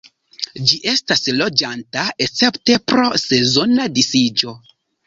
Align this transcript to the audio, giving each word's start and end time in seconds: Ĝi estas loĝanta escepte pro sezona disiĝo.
Ĝi 0.69 0.79
estas 0.91 1.21
loĝanta 1.35 2.07
escepte 2.27 2.81
pro 2.89 3.07
sezona 3.27 3.91
disiĝo. 4.01 4.61